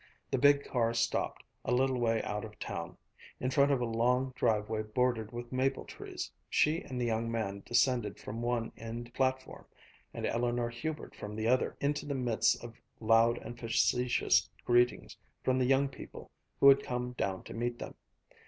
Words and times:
The 0.31 0.39
big 0.39 0.63
car 0.65 0.95
stopped, 0.95 1.43
a 1.63 1.71
little 1.71 1.99
way 1.99 2.23
out 2.23 2.43
of 2.43 2.57
town, 2.57 2.97
in 3.39 3.51
front 3.51 3.71
of 3.71 3.79
a 3.81 3.85
long 3.85 4.33
driveway 4.35 4.81
bordered 4.81 5.31
with 5.31 5.51
maple 5.51 5.85
trees; 5.85 6.31
she 6.49 6.81
and 6.81 6.99
the 6.99 7.05
young 7.05 7.29
man 7.29 7.61
descended 7.67 8.19
from 8.19 8.41
one 8.41 8.71
end 8.75 9.13
platform 9.13 9.63
and 10.11 10.25
Eleanor 10.25 10.69
Hubert 10.71 11.15
from 11.15 11.35
the 11.35 11.47
other, 11.47 11.77
into 11.79 12.07
the 12.07 12.15
midst 12.15 12.63
of 12.63 12.81
loud 12.99 13.37
and 13.43 13.59
facetious 13.59 14.49
greetings 14.65 15.15
from 15.43 15.59
the 15.59 15.65
young 15.65 15.87
people 15.87 16.31
who 16.59 16.69
had 16.69 16.81
come 16.81 17.11
down 17.11 17.43
to 17.43 17.53
meet 17.53 17.77
them. 17.77 17.93